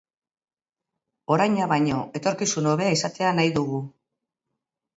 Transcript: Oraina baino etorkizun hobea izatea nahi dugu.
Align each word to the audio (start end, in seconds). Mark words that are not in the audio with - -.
Oraina 1.35 1.67
baino 1.73 2.01
etorkizun 2.21 2.71
hobea 2.73 2.97
izatea 2.99 3.37
nahi 3.43 3.55
dugu. 3.61 3.87